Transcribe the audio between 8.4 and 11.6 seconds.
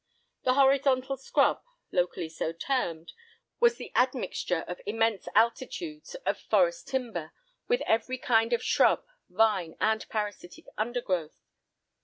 of shrub, vine, and parasitic undergrowth.